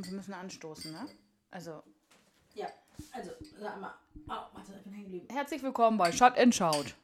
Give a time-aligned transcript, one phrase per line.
[0.00, 1.08] Wir müssen anstoßen, ne?
[1.50, 1.82] Also,
[2.54, 2.68] Ja,
[3.12, 3.92] also, sag mal.
[4.28, 5.26] Oh, warte, ich bin hängen geblieben.
[5.30, 6.94] herzlich willkommen bei Shut and Shout.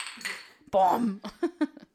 [0.70, 1.20] Bom.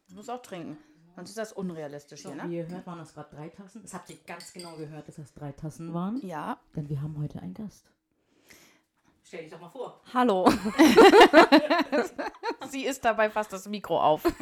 [0.09, 0.77] du musst auch trinken.
[1.15, 2.55] Sonst ist das unrealistisch So, hier, wie ne?
[2.57, 3.81] ihr hört, waren das gerade drei Tassen.
[3.81, 6.19] Das habt ihr ganz genau gehört, dass das drei Tassen waren.
[6.25, 6.59] Ja.
[6.75, 7.89] Denn wir haben heute einen Gast.
[9.23, 10.01] Stell dich doch mal vor.
[10.13, 10.49] Hallo.
[12.69, 14.23] Sie ist dabei fast das Mikro auf.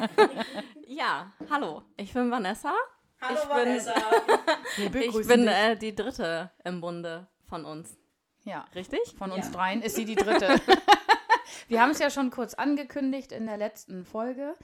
[0.90, 1.82] Ja, hallo.
[1.98, 2.72] Ich bin Vanessa.
[3.20, 3.94] Hallo Ich bin- Vanessa.
[4.76, 7.96] Wir Ich bin äh, die dritte im Bunde von uns.
[8.44, 9.00] Ja, Richtig?
[9.18, 9.52] von uns Ja.
[9.52, 10.48] dreien ist sie die dritte.
[11.68, 14.54] Wir haben es ja schon kurz angekündigt in der letzten Folge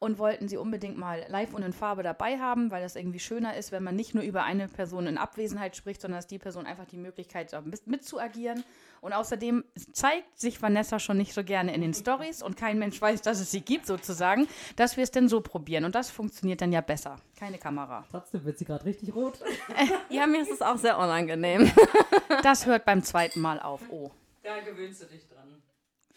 [0.00, 3.56] und wollten sie unbedingt mal live und in Farbe dabei haben, weil das irgendwie schöner
[3.56, 6.66] ist, wenn man nicht nur über eine Person in Abwesenheit spricht, sondern dass die Person
[6.66, 8.64] einfach die Möglichkeit hat, mit- mitzuagieren.
[9.02, 13.00] Und außerdem zeigt sich Vanessa schon nicht so gerne in den Stories und kein Mensch
[13.00, 15.84] weiß, dass es sie gibt, sozusagen, dass wir es denn so probieren.
[15.84, 17.16] Und das funktioniert dann ja besser.
[17.38, 18.04] Keine Kamera.
[18.10, 19.38] Trotzdem wird sie gerade richtig rot.
[20.10, 21.70] Ja, mir ist es auch sehr unangenehm.
[22.42, 23.82] Das hört beim zweiten Mal auf.
[23.90, 24.10] Oh.
[24.42, 25.62] Da gewöhnst du dich dran.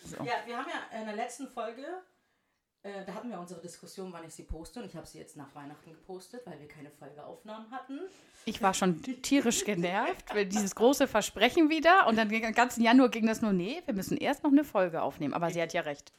[0.05, 0.17] So.
[0.23, 1.83] Ja, wir haben ja in der letzten Folge,
[2.83, 4.81] äh, da hatten wir unsere Diskussion, wann ich sie poste.
[4.81, 7.99] Und ich habe sie jetzt nach Weihnachten gepostet, weil wir keine Folgeaufnahmen hatten.
[8.45, 13.07] Ich war schon tierisch genervt, weil dieses große Versprechen wieder und dann den ganzen Januar
[13.07, 15.33] ging das nur, nee, wir müssen erst noch eine Folge aufnehmen.
[15.33, 16.11] Aber sie hat ja recht.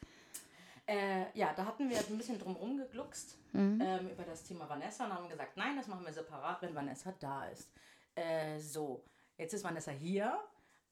[0.87, 5.13] Äh, ja, da hatten wir ein bisschen drum rumgegluckst ähm, über das Thema Vanessa und
[5.13, 7.71] haben gesagt, nein, das machen wir separat, wenn Vanessa da ist.
[8.15, 9.03] Äh, so,
[9.37, 10.39] jetzt ist Vanessa hier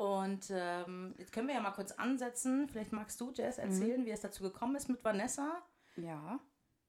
[0.04, 2.68] und ähm, jetzt können wir ja mal kurz ansetzen.
[2.70, 5.64] Vielleicht magst du, Jess, erzählen, wie es dazu gekommen ist mit Vanessa.
[5.96, 6.40] Ja.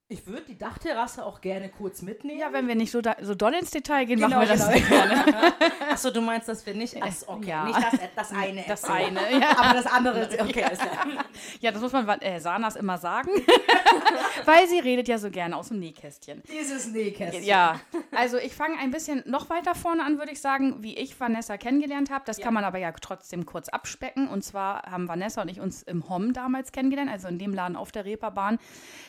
[0.08, 2.38] Ich würde die Dachterrasse auch gerne kurz mitnehmen.
[2.38, 4.68] Ja, wenn wir nicht so, da, so doll ins Detail gehen, Genau, machen wir das
[4.68, 4.88] genau.
[4.88, 5.54] gerne.
[5.90, 7.00] Achso, du meinst, dass wir nicht.
[7.00, 7.50] Achso, okay.
[7.50, 7.64] Ja.
[7.64, 8.64] Nicht das, das eine.
[8.66, 9.16] Das erzählen.
[9.16, 9.58] eine, ja.
[9.58, 11.24] Aber das andere, okay, ist ja.
[11.60, 13.30] Ja, das muss man äh, Sanas immer sagen,
[14.44, 16.42] weil sie redet ja so gerne aus dem Nähkästchen.
[16.50, 17.44] Dieses Nähkästchen.
[17.44, 17.80] Ja,
[18.12, 21.56] also ich fange ein bisschen noch weiter vorne an, würde ich sagen, wie ich Vanessa
[21.56, 22.24] kennengelernt habe.
[22.26, 22.44] Das Ja.
[22.44, 24.28] kann man aber ja trotzdem kurz abspecken.
[24.28, 27.76] Und zwar haben Vanessa und ich uns im HOM damals kennengelernt, also in dem Laden
[27.76, 28.58] auf der Reeperbahn,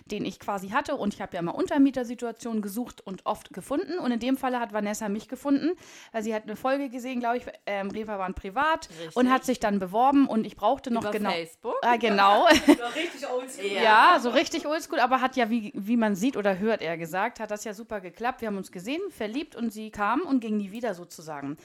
[0.06, 0.96] den ich quasi hatte.
[0.96, 3.98] Und ich habe ja immer Untermietersituationen gesucht und oft gefunden.
[4.00, 5.72] Und in dem Falle hat Vanessa mich gefunden,
[6.12, 9.16] weil sie hat eine Folge gesehen, glaube ich, ähm, Reeperbahn privat Richtig.
[9.16, 10.28] und hat sich dann beworben.
[10.28, 11.32] Und ich brauchte noch Über genau.
[11.32, 11.76] Facebook.
[11.82, 12.46] Ah, genau.
[12.96, 13.66] Richtig oldschool.
[13.84, 17.40] Ja, so richtig oldschool, aber hat ja, wie, wie man sieht oder hört, er gesagt,
[17.40, 18.42] hat das ja super geklappt.
[18.42, 21.58] Wir haben uns gesehen, verliebt und sie kam und ging nie wieder sozusagen.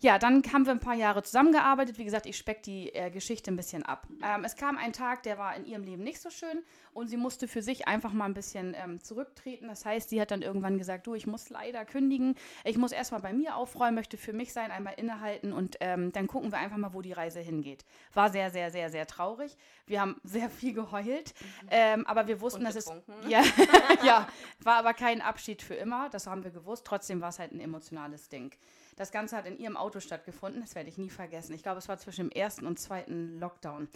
[0.00, 1.96] Ja, dann haben wir ein paar Jahre zusammengearbeitet.
[1.98, 4.06] Wie gesagt, ich speck die äh, Geschichte ein bisschen ab.
[4.22, 6.62] Ähm, es kam ein Tag, der war in ihrem Leben nicht so schön
[6.92, 9.68] und sie musste für sich einfach mal ein bisschen ähm, zurücktreten.
[9.68, 12.34] Das heißt, sie hat dann irgendwann gesagt, du, ich muss leider kündigen.
[12.64, 16.26] Ich muss erstmal bei mir aufräumen, möchte für mich sein, einmal innehalten und ähm, dann
[16.26, 17.84] gucken wir einfach mal, wo die Reise hingeht.
[18.12, 19.56] War sehr, sehr, sehr, sehr traurig.
[19.86, 21.32] Wir haben sehr viel geheult,
[21.70, 23.30] ähm, aber wir wussten, Und dass es getrunken, ne?
[23.30, 23.42] ja,
[24.04, 24.28] ja,
[24.60, 26.10] war aber kein Abschied für immer.
[26.10, 26.86] Das haben wir gewusst.
[26.86, 28.54] Trotzdem war es halt ein emotionales Ding.
[28.96, 30.60] Das Ganze hat in ihrem Auto stattgefunden.
[30.60, 31.54] Das werde ich nie vergessen.
[31.54, 33.88] Ich glaube, es war zwischen dem ersten und zweiten Lockdown.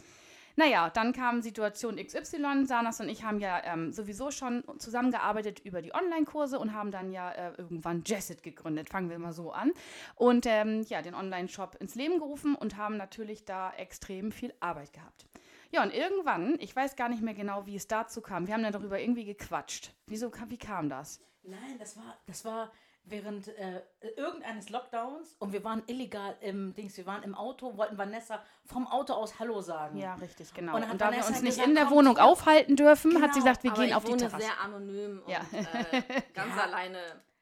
[0.57, 2.67] Naja, dann kam Situation XY.
[2.67, 7.13] Sanas und ich haben ja ähm, sowieso schon zusammengearbeitet über die Online-Kurse und haben dann
[7.13, 8.91] ja äh, irgendwann Jessit gegründet.
[8.91, 9.73] Fangen wir mal so an.
[10.17, 14.93] Und ähm, ja, den Online-Shop ins Leben gerufen und haben natürlich da extrem viel Arbeit
[14.93, 15.25] gehabt.
[15.73, 18.47] Ja, und irgendwann, ich weiß gar nicht mehr genau, wie es dazu kam.
[18.47, 19.95] Wir haben dann darüber irgendwie gequatscht.
[20.07, 21.21] Wieso, wie kam das?
[21.45, 22.73] Nein, das war, das war
[23.05, 23.83] während äh,
[24.17, 28.87] irgendeines Lockdowns und wir waren illegal im Dings, wir waren im Auto, wollten Vanessa vom
[28.87, 29.97] Auto aus Hallo sagen.
[29.99, 30.77] Ja, richtig, genau.
[30.77, 33.41] Und Und, da wir Vanessa uns nicht gesagt, in der Wohnung aufhalten dürfen, hat sie
[33.41, 34.45] Genau, gesagt, wir gehen ich auf die wohne Terrasse.
[34.45, 35.41] sehr anonym Ja.
[35.41, 36.99] und äh, ganz alleine.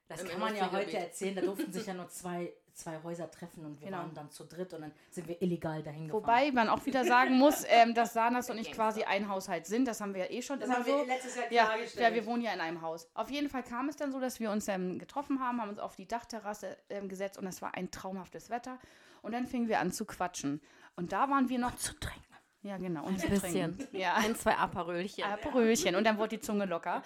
[0.08, 3.64] Das kann man ja heute erzählen, da durften sich ja nur zwei, zwei Häuser treffen
[3.66, 3.98] und wir Genau.
[3.98, 6.22] waren dann zu dritt und dann sind wir illegal dahin gefahren.
[6.22, 9.86] Wobei man auch wieder sagen muss, ähm, dass Sanas und ich quasi ein Haushalt sind.
[9.86, 10.96] Das haben wir ja eh schon das immer haben so.
[10.98, 12.08] wir letztes Jahr Ja, klargestellt.
[12.08, 13.08] ja, wir wohnen ja in einem Haus.
[13.14, 15.78] Auf jeden Fall kam es dann so, dass wir uns ähm, getroffen haben, haben uns
[15.80, 18.78] auf die Dachterrasse ähm, gesetzt und es war ein traumhaftes Wetter.
[19.22, 20.60] Und dann fingen wir an zu quatschen.
[20.96, 22.24] Und da waren wir noch zu trinken.
[22.68, 23.04] Ja, genau.
[23.04, 23.78] Und Ein bisschen.
[23.78, 23.96] trinken.
[23.96, 25.24] Ja, Ein, zwei Aperölchen.
[25.24, 27.02] Aperölchen und dann wurde die Zunge locker.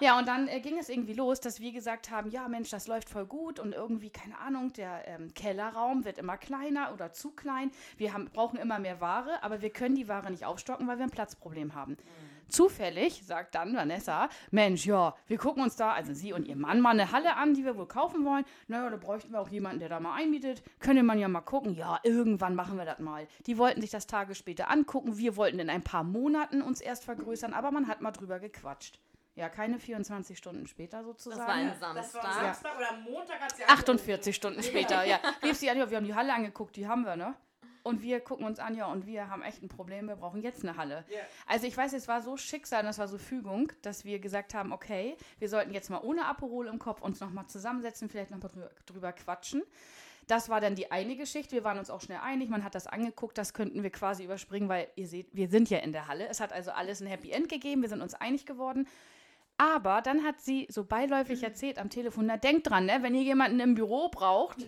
[0.00, 2.88] Ja, und dann äh, ging es irgendwie los, dass wir gesagt haben, ja Mensch, das
[2.88, 7.30] läuft voll gut und irgendwie, keine Ahnung, der ähm, Kellerraum wird immer kleiner oder zu
[7.30, 7.70] klein.
[7.96, 11.04] Wir haben, brauchen immer mehr Ware, aber wir können die Ware nicht aufstocken, weil wir
[11.04, 11.96] ein Platzproblem haben.
[12.48, 16.80] Zufällig sagt dann Vanessa, Mensch, ja, wir gucken uns da, also sie und ihr Mann,
[16.80, 18.44] mal eine Halle an, die wir wohl kaufen wollen.
[18.68, 20.62] Naja, da bräuchten wir auch jemanden, der da mal einmietet.
[20.80, 21.74] Könnte man ja mal gucken.
[21.74, 23.26] Ja, irgendwann machen wir das mal.
[23.46, 25.18] Die wollten sich das Tage später angucken.
[25.18, 29.00] Wir wollten in ein paar Monaten uns erst vergrößern, aber man hat mal drüber gequatscht.
[29.36, 31.40] Ja, keine 24 Stunden später sozusagen.
[31.40, 32.24] Das war ein Das war Samstag.
[32.24, 35.18] am Samstag oder Montag hat sie 48 Stunden später, ja.
[35.42, 37.34] Rief sie an, ja, wir haben die Halle angeguckt, die haben wir, ne?
[37.84, 40.62] Und wir gucken uns an, ja, und wir haben echt ein Problem, wir brauchen jetzt
[40.62, 41.04] eine Halle.
[41.10, 41.18] Ja.
[41.46, 44.72] Also ich weiß, es war so Schicksal, das war so Fügung, dass wir gesagt haben,
[44.72, 48.70] okay, wir sollten jetzt mal ohne Aperol im Kopf uns nochmal zusammensetzen, vielleicht nochmal drüber,
[48.86, 49.62] drüber quatschen.
[50.26, 51.54] Das war dann die eine Geschichte.
[51.54, 52.48] Wir waren uns auch schnell einig.
[52.48, 53.36] Man hat das angeguckt.
[53.36, 56.26] Das könnten wir quasi überspringen, weil ihr seht, wir sind ja in der Halle.
[56.28, 57.82] Es hat also alles ein Happy End gegeben.
[57.82, 58.88] Wir sind uns einig geworden.
[59.56, 63.22] Aber dann hat sie so beiläufig erzählt am Telefon, na denkt dran, ne, wenn ihr
[63.22, 64.58] jemanden im Büro braucht,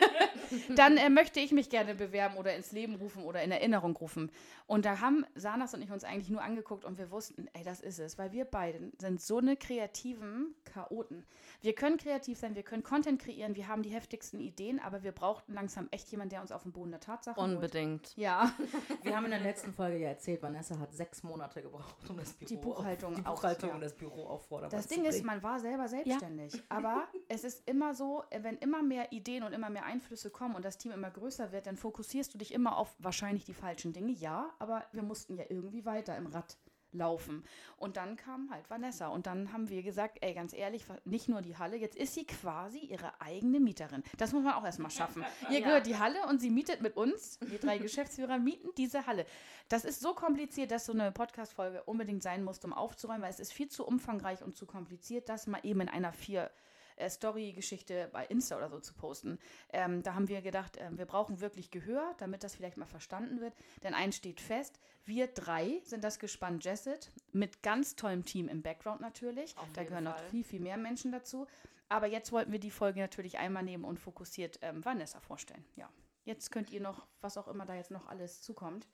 [0.76, 4.30] dann äh, möchte ich mich gerne bewerben oder ins Leben rufen oder in Erinnerung rufen.
[4.66, 7.80] Und da haben Sanas und ich uns eigentlich nur angeguckt und wir wussten, ey, das
[7.80, 11.24] ist es, weil wir beide sind so eine kreativen Chaoten.
[11.60, 15.12] Wir können kreativ sein, wir können Content kreieren, wir haben die heftigsten Ideen, aber wir
[15.12, 17.54] brauchten langsam echt jemanden, der uns auf den Boden der Tatsachen holt.
[17.54, 18.16] Unbedingt.
[18.16, 18.52] Ja,
[19.02, 22.32] Wir haben in der letzten Folge ja erzählt, Vanessa hat sechs Monate gebraucht, um das
[22.32, 23.74] Büro, Die Buchhaltung auf, die auch, Buchhaltung ja.
[23.74, 26.62] und das Büro auf Vordermann Das Ding ist, man war selber selbstständig.
[26.68, 30.64] Aber es ist immer so, wenn immer mehr Ideen und immer mehr Einflüsse kommen und
[30.64, 34.12] das Team immer größer wird, dann fokussierst du dich immer auf wahrscheinlich die falschen Dinge.
[34.12, 36.56] Ja, aber wir mussten ja irgendwie weiter im Rad
[36.92, 37.44] laufen.
[37.76, 39.08] Und dann kam halt Vanessa.
[39.08, 42.24] Und dann haben wir gesagt, ey, ganz ehrlich, nicht nur die Halle, jetzt ist sie
[42.24, 44.02] quasi ihre eigene Mieterin.
[44.16, 45.22] Das muss man auch erstmal schaffen.
[45.50, 45.66] Ihr Ja.
[45.66, 49.26] gehört die Halle und sie mietet mit uns, wir drei Geschäftsführer mieten diese Halle.
[49.68, 53.40] Das ist so kompliziert, dass so eine Podcast-Folge unbedingt sein muss, um aufzuräumen, weil es
[53.40, 56.50] ist viel zu umfangreich und zu kompliziert, das mal eben in einer vier
[56.96, 59.38] äh, Story-Geschichte bei Insta oder so zu posten.
[59.72, 63.40] Ähm, da haben wir gedacht, ähm, wir brauchen wirklich Gehör, damit das vielleicht mal verstanden
[63.40, 63.54] wird.
[63.82, 68.62] Denn eins steht fest, wir drei sind das Gespann Jesset mit ganz tollem Team im
[68.62, 69.56] Background natürlich.
[69.58, 70.28] Auf da gehören noch Fall.
[70.30, 71.46] viel, viel mehr Menschen dazu.
[71.88, 75.64] Aber jetzt wollten wir die Folge natürlich einmal nehmen und fokussiert ähm, Vanessa vorstellen.
[75.76, 75.88] Ja.
[76.24, 78.88] Jetzt könnt ihr noch, was auch immer da jetzt noch alles zukommt.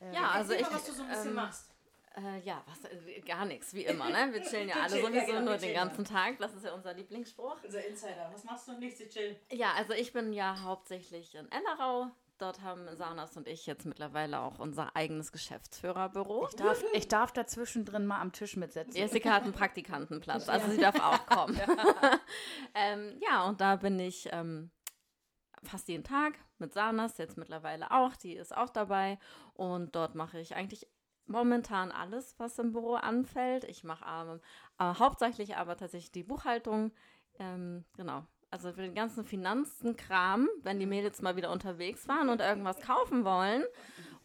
[0.00, 0.62] Äh, Ja, also ich.
[0.62, 1.70] mal, was du so ein bisschen ähm, machst.
[2.16, 4.32] Äh, ja, was, äh, gar nichts, wie immer, ne?
[4.32, 6.38] Wir chillen ja alle chillen, ja, sowieso genau, nur den chillen ganzen Tag.
[6.38, 7.56] Das ist ja unser Lieblingsspruch.
[7.62, 8.30] Unser Insider.
[8.32, 8.72] Was machst du?
[8.72, 9.36] Nichts, ich chill.
[9.52, 12.10] Ja, also ich bin ja hauptsächlich in Ennerau.
[12.38, 16.48] Dort haben Sanas und ich jetzt mittlerweile auch unser eigenes Geschäftsführerbüro.
[16.48, 18.96] ich, darf, ich darf dazwischen drin mal am Tisch mitsetzen.
[18.96, 21.60] Jessica hat einen Praktikantenplatz, also sie darf auch kommen.
[22.74, 24.70] ähm, ja, und da bin ich ähm,
[25.62, 29.18] fast jeden Tag mit Sanas, jetzt mittlerweile auch, die ist auch dabei.
[29.52, 30.88] Und dort mache ich eigentlich
[31.30, 33.64] momentan alles, was im Büro anfällt.
[33.64, 34.40] Ich mache ähm,
[34.78, 36.92] äh, hauptsächlich aber tatsächlich die Buchhaltung.
[37.38, 38.24] Ähm, genau.
[38.50, 43.24] Also für den ganzen Finanzenkram, wenn die Mädels mal wieder unterwegs waren und irgendwas kaufen
[43.24, 43.62] wollen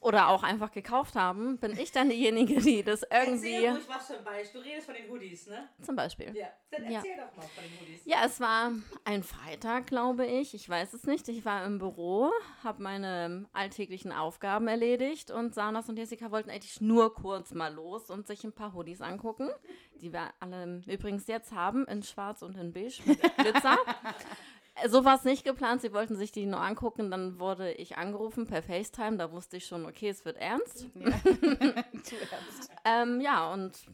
[0.05, 3.53] oder auch einfach gekauft haben, bin ich dann diejenige, die das irgendwie.
[3.55, 4.61] Erzähl ruhig was für ein Beispiel.
[4.61, 5.67] Du redest von den Hoodies, ne?
[5.81, 6.35] Zum Beispiel.
[6.35, 6.47] Ja.
[6.71, 6.97] Dann Ja.
[6.99, 8.01] erzähl doch mal von den Hoodies.
[8.05, 8.71] Ja, es war
[9.03, 10.53] ein Freitag, glaube ich.
[10.53, 11.27] Ich weiß es nicht.
[11.29, 12.31] Ich war im Büro,
[12.63, 18.09] habe meine alltäglichen Aufgaben erledigt und Sanas und Jessica wollten eigentlich nur kurz mal los
[18.11, 19.49] und sich ein paar Hoodies angucken,
[20.01, 23.77] die wir alle übrigens jetzt haben, in schwarz und in beige mit Glitzer.
[24.87, 25.81] So war es nicht geplant.
[25.81, 27.11] Sie wollten sich die nur angucken.
[27.11, 29.17] Dann wurde ich angerufen per FaceTime.
[29.17, 30.87] Da wusste ich schon, okay, es wird ernst.
[30.95, 31.11] Ja.
[32.03, 32.71] Zu ernst.
[32.83, 33.85] Ähm, ja, und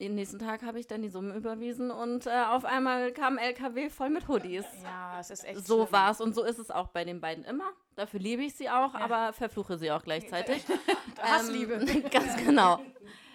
[0.00, 3.90] den nächsten Tag habe ich dann die Summe überwiesen und äh, auf einmal kam LKW
[3.90, 4.64] voll mit Hoodies.
[4.82, 7.44] Ja, es ist echt So war es und so ist es auch bei den beiden
[7.44, 7.70] immer.
[7.96, 10.64] Dafür liebe ich sie auch, aber verfluche sie auch gleichzeitig.
[11.20, 11.74] Hassliebe.
[11.74, 12.80] Ähm, ganz genau.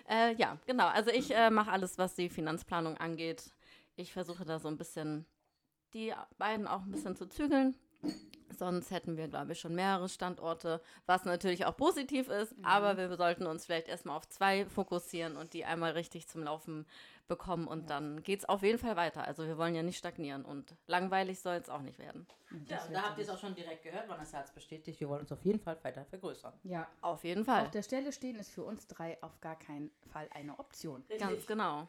[0.10, 0.88] Äh, ja, genau.
[0.88, 3.52] Also ich äh, mache alles, was die Finanzplanung angeht.
[3.96, 5.26] Ich versuche da so ein bisschen
[5.96, 7.76] die beiden auch ein bisschen zu zügeln.
[8.56, 13.16] Sonst hätten wir, glaube ich, schon mehrere Standorte, was natürlich auch positiv ist, aber wir
[13.18, 16.86] sollten uns vielleicht erstmal auf zwei fokussieren und die einmal richtig zum Laufen
[17.28, 19.26] bekommen und dann geht es auf jeden Fall weiter.
[19.26, 22.28] Also wir wollen ja nicht stagnieren und langweilig soll es auch nicht werden.
[22.70, 24.08] Ja, und da habt ihr es auch schon direkt gehört.
[24.08, 25.00] Vanessa hat es bestätigt.
[25.00, 26.54] Wir wollen uns auf jeden Fall weiter vergrößern.
[26.64, 27.64] Ja, Auf jeden Fall.
[27.64, 31.04] auf der Stelle stehen ist für uns drei auf gar keinen Fall eine Option.
[31.18, 31.88] Ganz genau.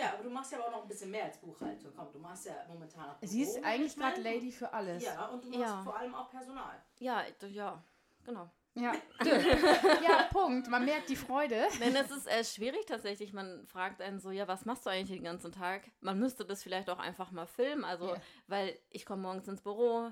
[0.00, 1.92] Ja, aber du machst ja aber auch noch ein bisschen mehr als Buchhaltung.
[1.94, 5.04] Komm, du machst ja momentan auch Sie ist eigentlich gerade Lady für alles.
[5.04, 5.82] Ja, und du machst Ja.
[5.82, 6.82] vor allem auch Personal.
[6.98, 7.82] Ja, ja,
[8.24, 8.48] genau.
[8.74, 8.92] Ja.
[10.02, 10.68] ja, Punkt.
[10.68, 11.64] Man merkt die Freude.
[11.80, 13.32] Denn es ist äh, schwierig tatsächlich.
[13.32, 15.82] Man fragt einen so, ja, was machst du eigentlich den ganzen Tag?
[16.00, 17.84] Man müsste das vielleicht auch einfach mal filmen.
[17.84, 18.20] Also, Ja.
[18.46, 20.10] weil ich komme morgens ins Büro,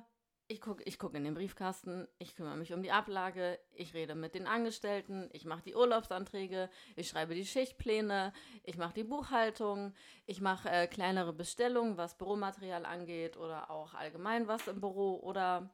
[0.48, 4.14] ich gucke ich guck in den Briefkasten, ich kümmere mich um die Ablage, ich rede
[4.14, 8.32] mit den Angestellten, ich mache die Urlaubsanträge, ich schreibe die Schichtpläne,
[8.64, 14.48] ich mache die Buchhaltung, ich mache äh, kleinere Bestellungen, was Büromaterial angeht oder auch allgemein
[14.48, 15.70] was im Büro oder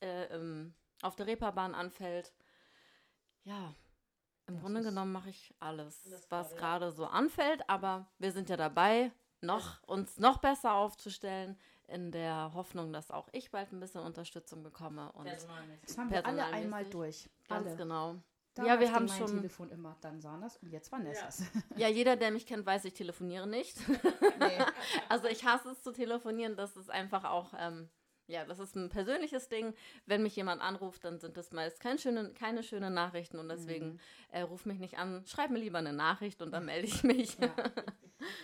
[0.00, 2.32] äh, im, auf der Reeperbahn anfällt.
[3.44, 3.74] Ja,
[4.46, 8.56] im Das Grunde genommen mache ich alles, was gerade so anfällt, aber wir sind ja
[8.56, 9.12] dabei,
[9.42, 14.62] noch, uns noch besser aufzustellen, in der Hoffnung, dass auch ich bald ein bisschen Unterstützung
[14.62, 15.12] bekomme.
[15.12, 15.26] Und.
[15.26, 17.28] Das haben wir alle einmal durch.
[17.48, 17.76] ganz Alle.
[17.76, 18.16] genau.
[18.54, 19.36] Damals ja, wir haben mein schon.
[19.36, 21.42] Telefon immer, dann Sanas und jetzt Vanessas.
[21.76, 23.76] Ja, jeder, der mich kennt, weiß, ich telefoniere nicht.
[23.88, 24.58] nee.
[25.08, 26.56] Also ich hasse es zu telefonieren.
[26.56, 27.90] Das ist einfach auch, ähm,
[28.26, 29.74] Ja, das ist ein persönliches Ding.
[30.06, 33.92] Wenn mich jemand anruft, dann sind das meist kein schöne, keine schönen Nachrichten und deswegen
[33.94, 34.00] Mhm.
[34.30, 35.22] äh, ruf mich nicht an.
[35.26, 37.38] Schreib mir lieber eine Nachricht und dann melde ich mich.
[37.38, 37.54] Ja.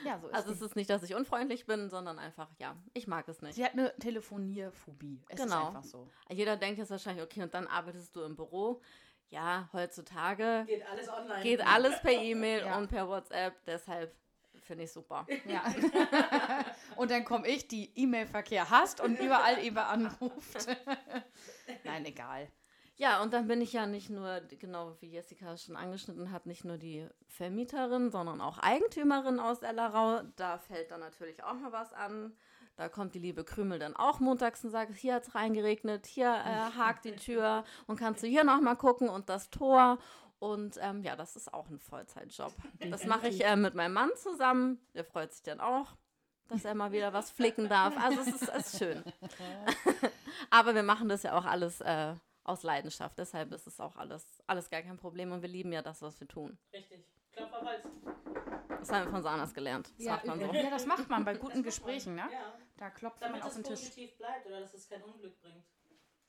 [0.04, 0.54] Ja, so ist Also die.
[0.56, 3.54] es ist nicht, dass ich unfreundlich bin, sondern einfach, ja, ich mag es nicht.
[3.54, 5.22] Sie hat eine Telefonierphobie.
[5.28, 5.60] Es Genau.
[5.60, 6.08] ist einfach so.
[6.30, 8.82] Jeder denkt jetzt wahrscheinlich, okay, und dann arbeitest du im Büro.
[9.30, 11.42] Ja, heutzutage Geht alles online.
[11.42, 12.76] geht alles per E-Mail Ja.
[12.78, 14.14] und per WhatsApp, deshalb
[14.70, 15.26] finde ich super.
[15.46, 15.64] Ja.
[16.96, 20.68] und dann komme ich, die E-Mail-Verkehr hasst und überall eben anruft.
[21.84, 22.46] Nein, egal.
[22.94, 26.64] Ja, und dann bin ich ja nicht nur, genau wie Jessica schon angeschnitten hat, nicht
[26.64, 30.22] nur die Vermieterin, sondern auch Eigentümerin aus Ellerau.
[30.36, 32.36] Da fällt dann natürlich auch mal was an.
[32.76, 36.28] Da kommt die liebe Krümel dann auch montags und sagt, hier hat es reingeregnet, hier
[36.28, 39.98] äh, hakt die Tür und kannst du hier noch mal gucken und das Tor.
[40.40, 42.52] Und ähm, ja, das ist auch ein Vollzeitjob.
[42.90, 44.80] Das mache ich äh, mit meinem Mann zusammen.
[44.94, 45.96] Der freut sich dann auch,
[46.48, 47.94] dass er mal wieder was flicken darf.
[48.02, 49.04] Also es ist, es ist schön.
[50.50, 53.18] Aber wir machen das ja auch alles äh, aus Leidenschaft.
[53.18, 56.18] Deshalb ist es auch alles, alles gar kein Problem und wir lieben ja das, was
[56.18, 56.58] wir tun.
[56.72, 57.04] Richtig.
[57.32, 57.84] Klopf auf Holz.
[58.80, 59.92] Das haben wir von Sanas gelernt.
[59.98, 60.46] Das macht man so.
[60.46, 62.26] ja, das macht man bei guten Gesprächen, ne?
[62.32, 62.54] Ja.
[62.78, 63.80] Da klopft man Damit auf es den Tisch.
[63.80, 65.64] positiv bleibt oder dass es kein Unglück bringt.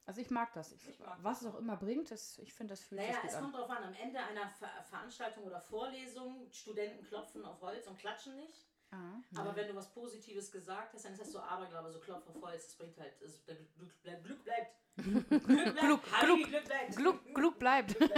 [0.05, 0.71] Also ich mag das.
[0.71, 3.21] Ich, Ich mag was es auch immer bringt, das, ich finde, das fühlt Naja, sich
[3.21, 3.43] gut es an.
[3.43, 3.83] kommt drauf an.
[3.83, 8.67] Am Ende einer Ver Veranstaltung oder Vorlesung, Studenten klopfen auf Holz und klatschen nicht.
[8.91, 9.21] Ah.
[9.37, 12.41] Aber wenn du was Positives gesagt hast, dann ist das so Aberglaube, so Klopf auf
[12.41, 12.65] Holz.
[12.67, 14.75] Das bringt halt, das, der Glück, bleibt, Glück bleibt.
[14.97, 16.95] Glück bleibt.
[16.97, 17.95] Gluck, Glück bleibt.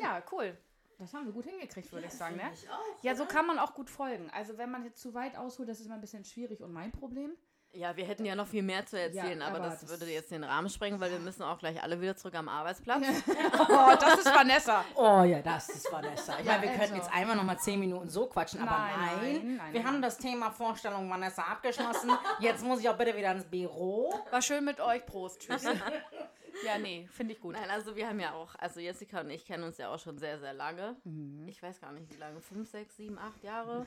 [0.00, 0.56] Ja, cool.
[0.98, 2.50] Das haben wir gut hingekriegt, würde ich sagen, ne?
[2.52, 3.32] Ich auch, Ja, so oder?
[3.32, 4.28] kann man auch gut folgen.
[4.30, 6.90] Also wenn man jetzt zu weit ausholt, das ist immer ein bisschen schwierig und mein
[6.90, 7.36] Problem.
[7.72, 10.06] Ja, wir hätten ja noch viel mehr zu erzählen, Ja, aber, aber das, das- würde
[10.12, 13.04] jetzt den Rahmen sprengen, weil wir müssen auch gleich alle wieder zurück am Arbeitsplatz.
[13.72, 14.84] Oh, das ist Vanessa.
[14.96, 16.38] Oh ja, das ist Vanessa.
[16.40, 16.80] Ich Ja, meine, wir also.
[16.80, 19.16] könnten jetzt einmal noch mal zehn Minuten so quatschen, aber Nein, nein.
[19.20, 19.88] nein, nein, wir nein.
[19.92, 22.10] haben das Thema Vorstellung Vanessa abgeschlossen.
[22.40, 24.12] Jetzt muss ich auch bitte wieder ins Büro.
[24.30, 25.06] War schön mit euch.
[25.06, 25.40] Prost.
[25.42, 25.62] Tschüss.
[26.66, 27.54] ja, nee, finde ich gut.
[27.54, 30.18] Nein, also wir haben ja auch, also Jessica und ich kennen uns ja auch schon
[30.18, 30.96] sehr, sehr lange.
[31.04, 31.46] Mhm.
[31.46, 33.86] Ich weiß gar nicht, wie lange, fünf, sechs, sieben, acht Jahre.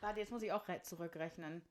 [0.00, 1.62] Warte, jetzt muss ich auch re- zurückrechnen.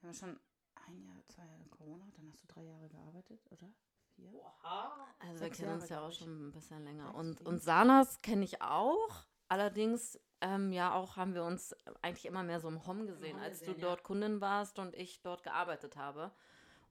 [0.00, 0.40] Wir haben schon
[0.90, 3.72] ein Jahr, zwei Jahre Corona, dann hast du drei Jahre gearbeitet, oder?
[4.14, 4.32] Vier?
[4.34, 5.06] Oha.
[5.18, 7.14] Also Sechs wir kennen uns ja auch schon ein bisschen länger.
[7.14, 9.26] Und, und Sanas kenne ich auch.
[9.48, 13.42] Allerdings, ähm, ja, auch haben wir uns eigentlich immer mehr so im Hom gesehen, Hom
[13.42, 13.86] als gesehen, du ja.
[13.88, 16.30] dort Kundin warst und ich dort gearbeitet habe.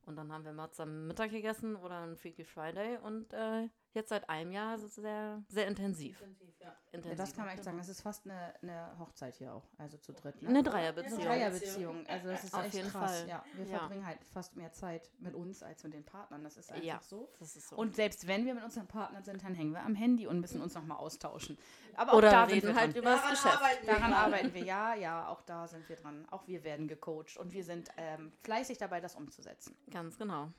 [0.05, 4.09] Und dann haben wir mal zusammen Mittag gegessen oder ein Freaky Friday und äh, jetzt
[4.09, 6.19] seit einem Jahr es sehr, sehr intensiv.
[6.21, 6.67] Intensiv, ja.
[6.67, 7.17] Ja, intensiv.
[7.17, 7.77] das kann man echt sagen.
[7.77, 9.63] Das ist fast eine, eine Hochzeit hier auch.
[9.77, 10.41] Also zu dritt.
[10.41, 10.49] Ne?
[10.49, 11.19] Eine Eine Dreierbeziehung.
[11.23, 12.07] Dreierbeziehung.
[12.07, 13.19] Also das ist Auf echt jeden krass.
[13.19, 13.29] Fall.
[13.29, 13.77] Ja, wir Ja.
[13.79, 16.43] verbringen halt fast mehr Zeit mit uns als mit den Partnern.
[16.43, 16.99] Das ist einfach Ja.
[17.01, 17.29] so.
[17.39, 17.75] Das ist so.
[17.77, 20.61] Und selbst wenn wir mit unseren Partnern sind, dann hängen wir am Handy und müssen
[20.61, 21.57] uns nochmal austauschen.
[21.95, 23.01] Aber auch Oder da sind reden wir halt dran.
[23.01, 23.55] über das Daran Geschäft.
[23.57, 26.27] arbeiten Daran arbeiten wir, ja, ja, auch da sind wir dran.
[26.31, 29.75] Auch wir werden gecoacht und wir sind ähm, fleißig dabei, das umzusetzen.
[29.91, 30.51] Ganz genau.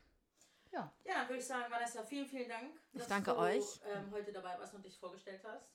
[0.73, 2.71] Ja, Ja, dann würde ich sagen, Vanessa, vielen, vielen Dank.
[2.93, 3.65] Ich dass danke du, euch.
[3.85, 5.69] Ähm, heute dabei warst und dich vorgestellt hast.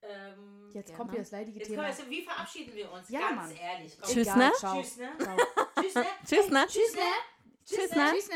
[0.00, 0.96] Ähm, jetzt Gerne.
[0.96, 1.84] kommt hier das leidige jetzt Thema.
[1.88, 3.08] kommen wir, wie verabschieden wir uns?
[3.08, 3.56] Ja, Ganz Mann.
[3.56, 3.98] ehrlich.
[4.00, 4.08] Komm.
[4.10, 4.52] Tschüss, Egal, ne?
[4.56, 4.80] Ciao.
[4.80, 5.10] Tschüss, ne?
[5.80, 6.06] Tschüss, ne?
[6.26, 6.66] Tschüss, ne?
[6.68, 7.02] Tschüss, ne?
[7.66, 8.10] Tschüss, ne?
[8.12, 8.34] Tschüss, ne?